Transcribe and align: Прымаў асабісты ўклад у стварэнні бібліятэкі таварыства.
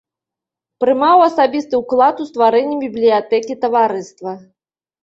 Прымаў 0.83 1.17
асабісты 1.27 1.75
ўклад 1.83 2.15
у 2.25 2.27
стварэнні 2.33 2.75
бібліятэкі 2.89 3.61
таварыства. 3.69 4.31